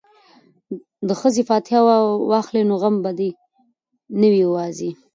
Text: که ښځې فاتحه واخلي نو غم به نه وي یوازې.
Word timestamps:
که 1.07 1.13
ښځې 1.21 1.43
فاتحه 1.49 1.79
واخلي 2.31 2.63
نو 2.69 2.75
غم 2.81 2.95
به 3.03 3.11
نه 4.21 4.27
وي 4.31 4.39
یوازې. 4.45 4.89